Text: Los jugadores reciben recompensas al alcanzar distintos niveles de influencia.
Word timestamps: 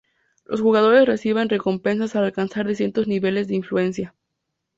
Los 0.45 0.61
jugadores 0.61 1.05
reciben 1.05 1.47
recompensas 1.47 2.15
al 2.15 2.23
alcanzar 2.23 2.65
distintos 2.65 3.05
niveles 3.07 3.47
de 3.47 3.53
influencia. 3.55 4.15